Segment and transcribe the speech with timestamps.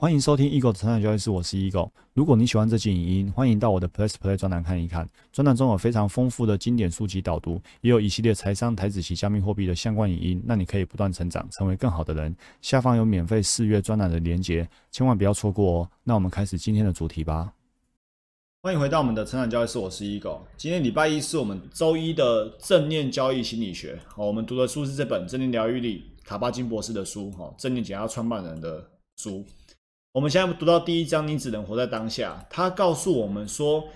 [0.00, 1.90] 欢迎收听 Eagle 的成长交易室，我是 Eagle。
[2.14, 5.08] 如果你喜欢这期影音，欢迎到我的 Plus Play 专栏看一看。
[5.32, 12.32] 专栏中有非常丰富的经典书籍导读，也有一系列财商、台子及加密货币的相关影音，让你可以不断成长，成为更好的人。
[12.62, 15.90] 下方有免费试阅专栏的连结，千万不要错过哦。
[16.04, 17.52] 那我们开始今天的主题吧。
[18.62, 20.42] 欢迎回到我们的成长交易室，我是 Eagle。
[20.56, 23.98] 今天礼拜一是我们周一的正念交易心理学。
[24.06, 29.44] 好，我们读的书是这本正念疗愈力卡巴金博士的书，哈，正念减压创办人的书。
[30.12, 32.46] 我们现在读到第一章，你只能活在当下。
[32.48, 33.88] 他告诉我们说，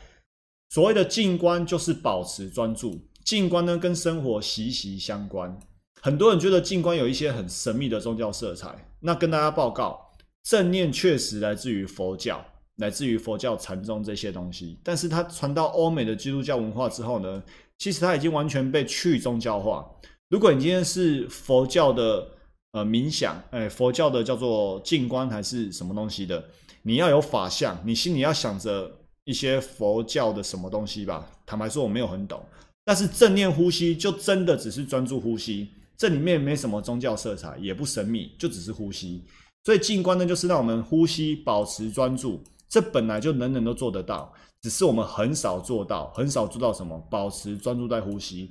[0.68, 3.00] 所谓的静观就是保持专注。
[3.24, 5.58] 静观呢，跟生活息息相关。
[6.02, 8.92] 很多人觉得静观有一些很神秘的宗教色彩。
[9.00, 10.12] 那跟大家报告，
[10.42, 12.44] 正念确实来自于佛教，
[12.76, 14.78] 来自于佛教禅宗这些东西。
[14.84, 17.42] 但是它传到欧美的基督教文化之后呢，
[17.78, 19.88] 其实它已经完全被去宗教化。
[20.28, 22.28] 如果你今天是佛教的，
[22.72, 26.42] 呃，冥想，哎，佛教的叫做静观还是什么东西的？
[26.82, 28.90] 你要有法相，你心里要想着
[29.24, 31.30] 一些佛教的什么东西吧。
[31.44, 32.42] 坦白说，我没有很懂。
[32.84, 39.22] 但是正念呼吸就真的只是专注呼吸，这里面没什么宗教色彩，也不神秘，就只是呼吸。
[39.64, 48.50] 所以静观呢，就是让我们呼吸保持专注，这本来就人人都做得到，只是我们很少做到，很少做到什么保持专注在呼吸。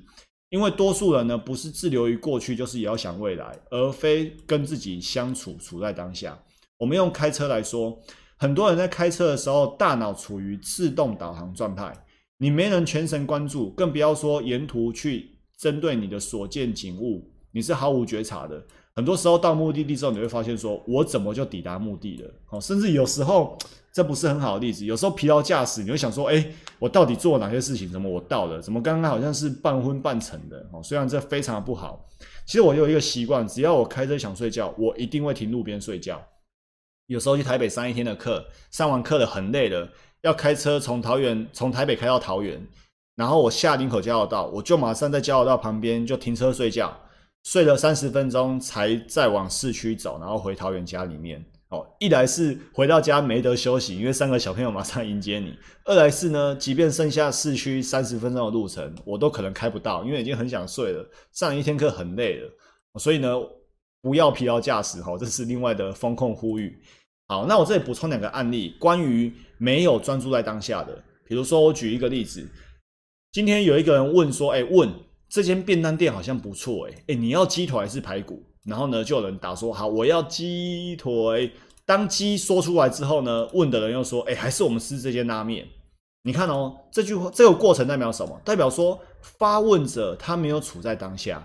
[0.52, 6.38] 因为多数人呢，不是滞留于过去，就是遥想未来，而非跟自己相处，处在当下。
[6.78, 7.98] 我们用开车来说，
[8.36, 11.94] 很多人在开车的时候，大脑处于自动导航状态，
[12.38, 18.62] 你没能全神贯注，更不要说沿途去针对你的所见景物，你是毫无觉察的。
[18.94, 22.34] 很多时候到目的地之后，你会发现说，我怎么就抵达目的了？
[22.50, 23.58] 哦，甚至有时候。
[23.94, 24.86] 这不是很好的例子。
[24.86, 26.46] 有时候疲劳驾驶，你会想说：“哎，
[26.80, 27.92] 我到底做了哪些事情？
[27.92, 28.62] 怎么我到了？
[28.62, 32.08] 怎么刚刚好像是半昏半沉的？”哦，虽然这非常的不好。
[32.46, 36.22] 其实我有一个习惯，只要我开车想睡觉，我一定会停路边睡觉。
[37.08, 39.90] 有时候去台北上一天的课，上完课了很累了，
[40.22, 42.66] 要开车从桃园从台北开到桃园，
[43.16, 46.98] 然后我下林口交流道，我就马上在交流道旁边就停车睡觉，
[47.44, 51.44] 睡了三十分钟才再往市区走，然后回桃园家里面。
[51.72, 55.54] 哦，一来是回到家没得休息，因为三个小朋友马上迎接你；
[55.86, 62.52] 二来是呢，即便剩下市区三十分钟的路程，我都可能开不到，因为已经很想睡了，上一天课很累了。
[63.00, 63.30] 所以呢，
[64.02, 66.78] 不要疲劳驾驶哈，这是另外的风控呼吁。
[67.30, 71.02] 好，那我这里补充两个案例，关于没有专注在当下的。
[71.26, 72.46] 比如说，我举一个例子，
[73.32, 74.90] 今天有一个人问说：“哎，问
[75.30, 81.52] 这间便当店好像不错，哎，哎，你要鸡腿还是排骨？”然后呢，就有人答说：“好，我要鸡腿。”
[81.86, 85.68] 当鸡说出来之后呢，问的人又说：“哎，还是我们吃这间拉面。”
[86.24, 88.40] 你看哦，这句话这个过程代表什么？
[88.46, 91.44] 代表说发问者他没有处在当下。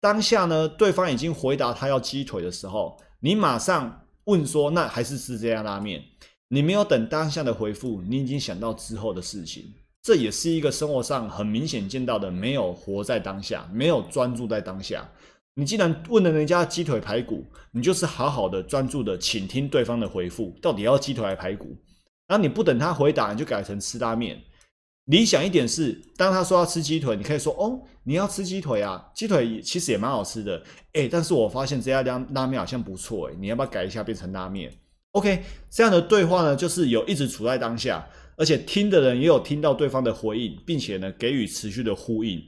[0.00, 6.02] 当下呢，对方已经回答他要鸡腿的时候，你马上问说：“那还是吃这家拉面？”
[6.48, 9.64] 你没有等当下的回复，你已经想到之后的事情。
[10.02, 15.08] 这也是一个生活上很明显见到的，没有活在当下，没有专注在当下。
[15.56, 21.76] 你既然问了人家鸡腿排骨，你就是好好的专注的倾听对方的回复，到底要鸡腿还是排骨？
[22.26, 24.42] 然后你不等他回答，你就改成吃拉面。
[25.04, 29.10] 理想一点是，当他说要吃鸡腿，你可以说：“哦，你要吃鸡腿啊？
[29.14, 30.62] 鸡腿其实也蛮好吃的。”
[30.94, 34.72] 哎，但是我发现这家拉拉面好像不错，哎，你要不要改一下变成拉面
[35.12, 42.42] ？OK，这样的对话呢，就是有一直处在当下，而且听的人也有听到对方的回应，并且呢给予持续的呼应。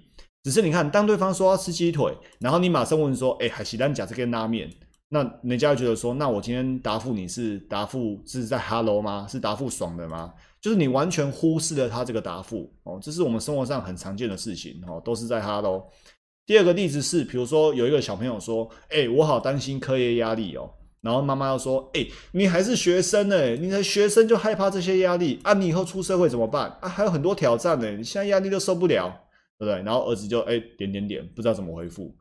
[0.46, 4.70] 只是你看，当对方说要吃鸡腿，然后你马上问说：“哎，海西丹讲这个拉面？”
[5.10, 9.26] 那人家觉得说：“那我今天答复你是答复是在 hello 吗？
[9.28, 15.84] 是答复爽的吗？”就是你完全忽视了他这个答复哦，这是我们生活上很常见的事情哦，都是在 hello。
[16.46, 20.70] 第二个例子是，比如说有一个小朋友说：“哎，我好担心课业压力哦。”
[21.02, 25.54] 然后妈妈又说：“哎，你还是学生呢，你的学生就害怕这些压力啊？
[25.54, 26.88] 你以后出社会怎么办啊？
[26.88, 29.22] 还有很多挑战呢，你现在压力都受不了。”
[29.58, 29.82] 对不对？
[29.82, 32.14] 然后儿子就哎点点点，不知道怎么回复。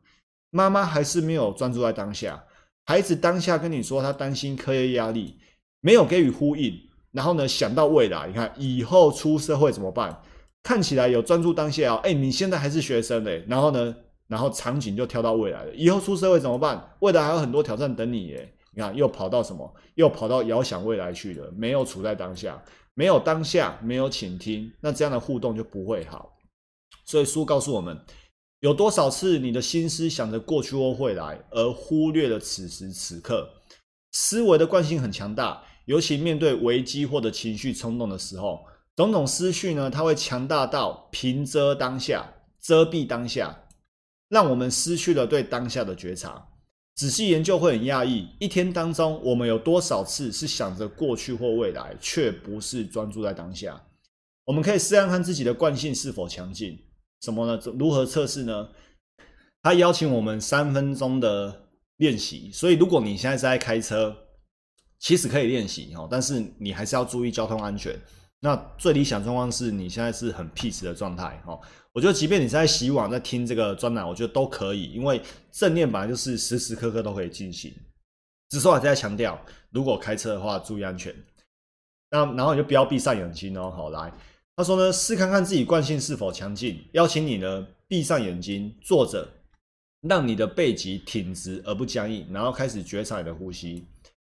[0.50, 2.42] 妈妈还是没有专注在当下。
[2.84, 5.38] 孩子当下跟你说他担心课业压力，
[5.80, 6.72] 没有给予呼应。
[7.12, 10.22] 然后呢，想到未来，你看以后出社会怎么办？
[10.62, 12.00] 看起来有专注当下哦。
[12.02, 13.44] 哎，你现在还是学生嘞。
[13.48, 13.94] 然后呢，
[14.28, 15.74] 然后场景就跳到未来了。
[15.74, 16.92] 以后出社会怎么办？
[17.00, 18.52] 未来还有很多挑战等你耶。
[18.72, 19.74] 你看又跑到什么？
[19.94, 21.50] 又跑到遥想未来去了。
[21.56, 22.62] 没有处在当下，
[22.94, 26.35] 没有当下，没有倾听，那这样的互动就不会好。
[27.06, 27.98] 所以书告诉我们，
[28.60, 33.48] 有多少次你的心思想着过去或未来，而忽略了此时此刻。
[34.12, 38.64] 思维的惯性很强大，尤其面对危机或者情绪冲动的时候，
[38.96, 43.68] 种种思绪呢，它会强大到平遮当下，遮蔽当下，
[44.28, 46.48] 让我们失去了对当下的觉察。
[46.96, 53.80] 仔细研究会很讶异，一天当中我们有多少次是想着过去或未来，却不是专注在当下。
[54.46, 56.85] 我们可以试看看自己的惯性是否强劲。
[57.22, 57.60] 什么呢？
[57.78, 58.68] 如何测试呢？
[59.62, 62.50] 他邀请我们三分钟的练习。
[62.52, 64.16] 所以，如果你现在是在开车，
[64.98, 67.98] 其实可以练习哦，但是你还是要注意交通安全。
[68.40, 71.60] 那最理想状况是你现在是很 peace 的状态哦。
[71.92, 75.20] 我觉得，即便你是在洗碗、在听这个专栏，我觉得都可以，因为
[75.50, 77.74] 正念本来就是时时刻刻都可以进行。
[78.50, 79.36] 只是我在强调，
[79.70, 81.12] 如果开车的话，注意安全。
[82.10, 83.72] 那然后你就不要闭上眼睛哦。
[83.74, 84.12] 好，来，
[84.56, 86.82] 他说呢，试看看自己惯性是否强劲。
[86.92, 89.28] 邀请你呢，闭上眼睛，坐着，
[90.00, 93.84] 让你的背脊挺直而不僵硬，然后开始觉察你的呼吸。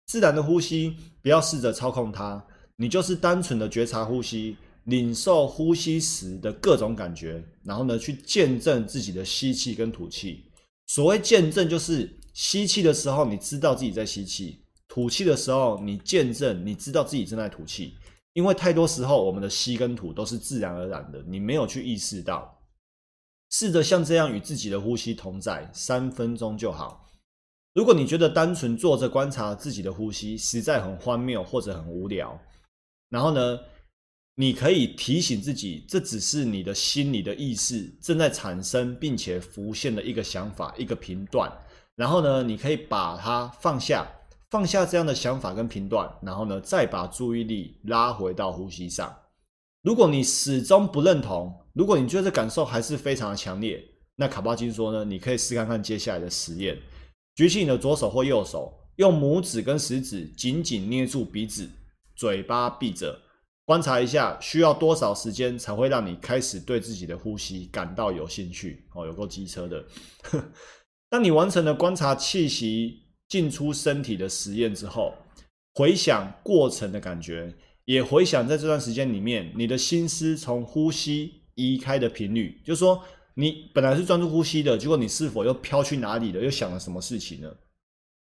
[0.07, 2.45] 自然的呼吸，不要试着操控它，
[2.75, 10.43] 你就是单纯的觉察呼吸，领受呼吸时的各种感觉，然后呢，去见证自己的吸气跟吐气。
[10.87, 14.59] 所谓见证，就是吸气的时候，你知道自己在吸气；
[14.89, 17.93] 吐气的时候，你见证，你知道自己正在吐气。
[18.37, 22.61] 因为太多时候，我们的吸跟吐都是自然而然的，你没有去意识到。
[23.49, 27.09] 试着像这样与自己的呼吸同在，三分钟就好。
[27.73, 32.39] 如果你觉得单纯坐着观察自己的呼吸实在很荒谬或者很无聊，
[33.09, 33.59] 然后呢，
[34.35, 41.51] 你可以提醒自己，这只是你的心里的意识正在产生并且浮现的一个想法、一个频段。
[41.95, 44.07] 然后呢，你可以把它放下，
[44.49, 49.13] 放下这样的想法跟频段，然后呢，再把注意力拉回到呼吸上。
[49.81, 53.83] 如果你始终不认同，如果你觉得这感受还是非常的强烈，
[54.15, 56.77] 那卡巴金说呢，你可以试看看接下来的实验。
[57.35, 61.69] 举起你的左手或右手，用拇指跟食指紧紧捏住鼻子，
[62.15, 63.19] 嘴巴闭着，
[63.65, 68.87] 观察一下需要多少时间才会让你开始对自己的呼吸感到有兴趣。
[68.95, 69.85] 哦，有够机车的。
[71.09, 75.13] 当你完成了观察气息进出身体的实验之后，
[75.73, 77.53] 回想过程的感觉，
[77.85, 83.03] 也回想在这段时间里面，你的心思从呼吸移开的频率，就是说。
[83.39, 86.41] 你本来是专注呼吸的，结果你是否又飘去哪里了？
[86.41, 87.47] 又想了什么事情呢？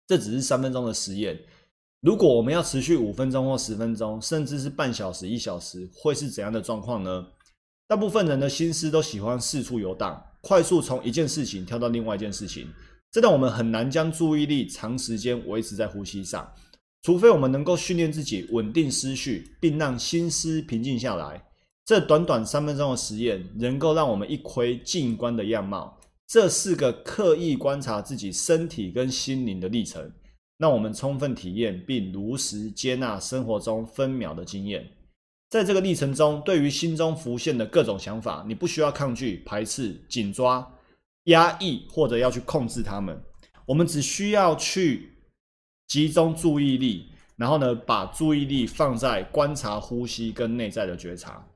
[0.05, 1.35] 这只是三分钟的实验。
[2.01, 7.25] 如果我们要持续五分钟或十分钟，甚至是半小时、一小时，会是怎样的状况呢？
[7.87, 12.71] 大部分人的心思都喜欢四处游荡，快速从一件事情跳到另外一件事情，
[13.11, 16.51] 这让我们很难将注意力长时间维持在呼吸上。
[17.01, 21.41] 除非我们能够训练自己稳定思绪，并让心思平静下来。
[21.85, 25.97] 这短短三分钟的实验，能够让我们一窥静观的样貌。
[26.27, 30.11] 这是个刻意观察自己身体跟心灵的历程，
[30.59, 34.87] 让我们充分体验并如实接纳生活中分秒的经验。
[35.49, 40.69] 在这个历程中，对于心中浮现的各种想法，你不需要抗拒、排斥、紧抓、
[41.29, 43.19] 压抑或者要去控制他们。
[43.65, 45.17] 我们只需要去
[45.87, 51.47] 集中注意力，然后呢，把注意力放在观察呼吸跟内在的觉察。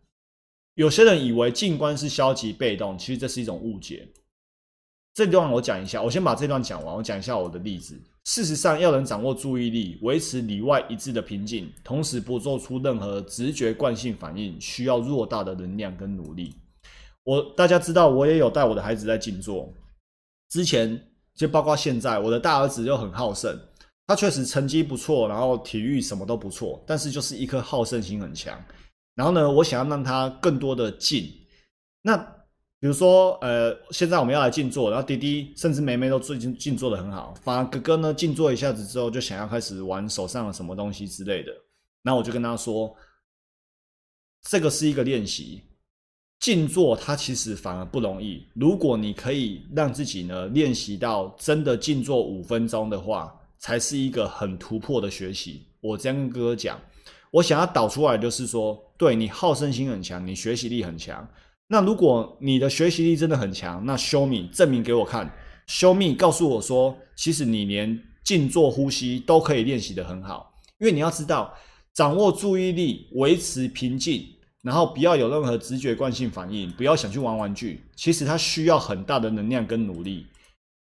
[0.76, 4.08] 有些人以为静观是消极被动，其实这是一种误解。
[5.14, 8.02] 这段我讲一下，我先把这段讲完，我讲一下我的例子。
[8.26, 16.56] 事实上，要能掌握注意力，维持里外一致的平静，同时不做出任何直觉惯性反应，需要偌大的能量跟努力。
[17.24, 19.74] 我大家知道，我也有带我的孩子在静坐。
[20.50, 23.60] 之前就包括现在，我的大儿子就很好胜，
[24.06, 28.58] 他确实成绩不错，然后体育什么都不错，但是就是一颗好胜心很强。
[29.16, 31.28] 然后呢，我想要让他更多的静。
[32.02, 32.18] 那
[32.80, 41.52] 比如说，呃，现在我们要来静坐，然后弟弟甚至妹妹都最近静坐的很好，反而哥哥呢静坐一下子之后，就想要开始玩手上的什么东西之类的。
[42.02, 42.94] 那我就跟他说，
[44.42, 45.64] 这个是一个练习，
[46.44, 48.46] 静坐它其实反而不容易。
[48.54, 55.62] 如果你可以让自己呢练习到真的静坐五分钟的话，才是一个很突破的学习。
[55.80, 56.78] 我这样跟哥哥讲。
[57.32, 61.26] 我想要导出来，就是说，对你好胜心很强，你学习力很强。
[61.68, 65.34] 那如果你的学习力真的很强，那 show me 证明给我看
[65.70, 70.54] ，show me 告诉我说，其实你连静坐呼吸都可以练习的很好。
[70.80, 71.54] 因为你要知道，
[71.94, 74.28] 掌握注意力，维持平静，
[74.64, 80.26] 然后不要有任何直觉惯性反应，不要想去玩玩具，其实它需要很大的能量跟努力。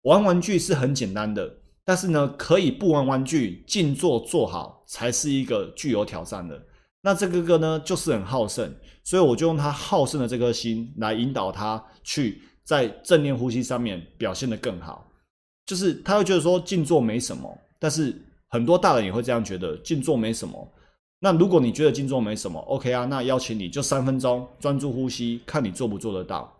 [0.01, 1.57] 玩玩具是很简单的。
[1.85, 6.57] 但是呢，可以不玩玩具，静坐做好，才是一个具有挑战的。
[7.01, 8.73] 那这个哥呢，就是很好胜，
[9.03, 15.05] 所以我就用他好胜的这颗心来引导他去在正念呼吸上面表现得更好。
[15.65, 20.73] 就是他会觉得说静坐没什么，但是很多大人也会这样觉得静坐没什么。
[21.23, 26.53] 那如果你觉得静坐没什么，OK 啊，那邀请你就三分钟专注呼吸，看你做不做得到。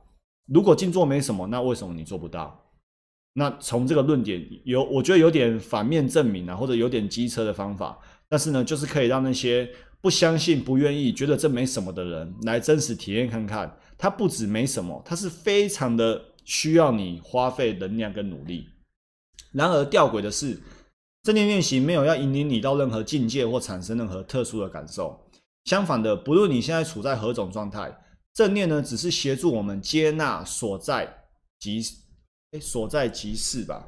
[0.46, 2.58] 如果静坐没什么，那为什么你做不到？
[3.34, 13.77] 那从这个论点有，我觉得有点反面证明啊，或者有点机车的方法，但是呢，就是可以让那些不相信、不愿意、觉得这没什么的人来真实体验看看。
[13.98, 18.70] 它不止没什么，它是非常的需要你花费能量跟努力。
[19.51, 20.58] 然而吊诡的是，
[21.24, 25.20] 正念练习没有要引领你到任何境界或产生任何特殊的感受。
[25.65, 27.98] 相反的，不论你现在处在何种状态，
[28.34, 31.25] 正念呢，只是协助我们接纳所在
[31.60, 31.82] 即。
[32.62, 33.84] 所在即是吧，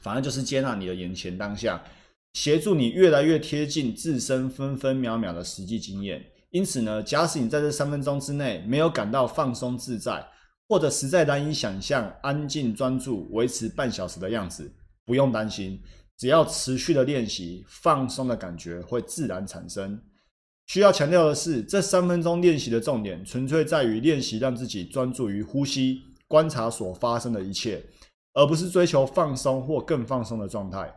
[0.00, 1.84] 反正就是接纳你的眼前当下，
[2.32, 6.24] 协助你越来越贴近自身分分秒秒的实际经验。
[6.48, 10.26] 因此呢，假使你在这三分钟之内没有感到放松自在，
[10.66, 14.74] 或者实在难以想象安静专注维持半小时的样子，
[15.04, 15.78] 不用担心，
[16.22, 20.00] 只要持续的练习，放松的感觉会自然产生。
[20.68, 26.04] 需要强调的是，这三分钟练习的重点纯粹在于练习让自己专注于呼吸。
[26.28, 27.84] 观察所发生的一切，
[28.34, 30.94] 而不是追求放松或更放松的状态。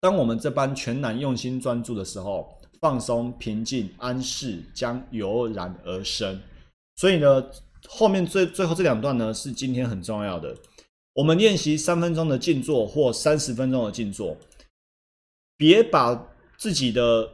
[0.00, 6.40] 当我们这般全然用心专注的时候，放松、平静、安适将油然而生。
[6.96, 7.44] 所以呢，
[7.86, 10.56] 后面最最后这两段呢，是今天很重要的。
[11.14, 14.36] 我们练习三分钟的静坐或三十分钟的静坐，
[15.56, 17.30] 别把自己的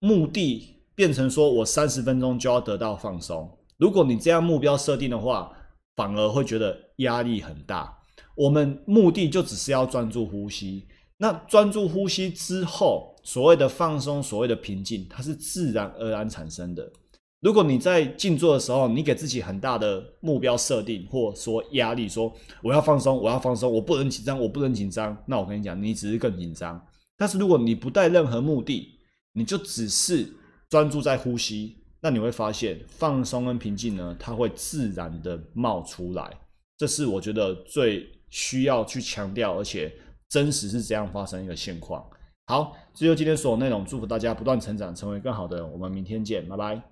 [0.00, 3.58] 目的变成说我三十分钟就要得到放松。
[3.78, 5.50] 如果你这样目标设定的话，
[5.96, 7.98] 反而会觉得压力很大。
[8.34, 10.86] 我们目的就只是要专注呼吸。
[11.16, 16.92] 那专注呼吸之后，所谓的放松，所谓的平静，它是自然而然产生的。
[17.42, 22.32] 如果你在静坐的时候，你给自己很大的目标设定，或说压力，说
[22.62, 25.16] 我要放松，我要放松，我不能紧张，我不能紧张。
[25.26, 26.80] 那我跟你讲，你只是更紧张。
[27.16, 28.96] 但是如果你不带任何目的，
[29.32, 30.32] 你就只是
[30.70, 31.78] 专注在呼吸。
[32.00, 36.30] 那你会发现，放松跟平静呢，它会自然的冒出来。
[36.78, 39.92] 这是我觉得最需要去强调，而且
[40.28, 42.04] 真实是这样发生一个现况。
[42.46, 43.84] 好，这就今天所有内容。
[43.84, 45.72] 祝福大家不断成长，成为更好的人。
[45.72, 46.91] 我们明天见，拜拜。